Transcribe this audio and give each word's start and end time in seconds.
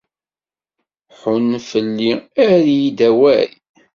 Ḥunn 1.19 1.51
fell-i, 1.69 2.13
err-iyi-d 2.43 2.99
awal. 3.09 3.49